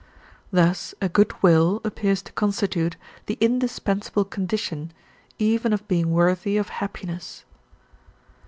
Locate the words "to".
2.23-2.31